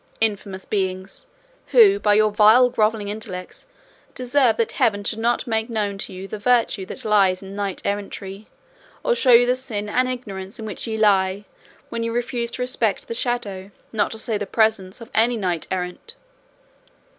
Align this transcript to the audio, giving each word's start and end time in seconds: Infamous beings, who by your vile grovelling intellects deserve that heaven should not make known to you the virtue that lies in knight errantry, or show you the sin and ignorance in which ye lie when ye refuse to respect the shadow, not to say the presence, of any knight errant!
Infamous 0.19 0.65
beings, 0.65 1.27
who 1.67 1.99
by 1.99 2.15
your 2.15 2.31
vile 2.31 2.69
grovelling 2.71 3.07
intellects 3.07 3.67
deserve 4.15 4.57
that 4.57 4.71
heaven 4.71 5.03
should 5.03 5.19
not 5.19 5.45
make 5.45 5.69
known 5.69 5.95
to 5.99 6.11
you 6.11 6.27
the 6.27 6.39
virtue 6.39 6.87
that 6.87 7.05
lies 7.05 7.43
in 7.43 7.55
knight 7.55 7.83
errantry, 7.85 8.47
or 9.03 9.13
show 9.13 9.29
you 9.29 9.45
the 9.45 9.55
sin 9.55 9.87
and 9.87 10.09
ignorance 10.09 10.57
in 10.57 10.65
which 10.65 10.87
ye 10.87 10.97
lie 10.97 11.45
when 11.89 12.01
ye 12.01 12.09
refuse 12.09 12.49
to 12.49 12.63
respect 12.63 13.07
the 13.07 13.13
shadow, 13.13 13.69
not 13.93 14.09
to 14.09 14.17
say 14.17 14.39
the 14.39 14.47
presence, 14.47 15.01
of 15.01 15.11
any 15.13 15.37
knight 15.37 15.67
errant! 15.69 16.15